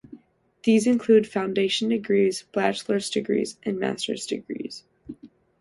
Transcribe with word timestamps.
These 0.63 0.87
include 0.87 1.27
Foundation 1.27 1.89
Degrees 1.89 2.41
bachelor's 2.53 3.07
degrees 3.07 3.59
and 3.61 3.77
master's 3.77 4.25
degrees. 4.25 4.83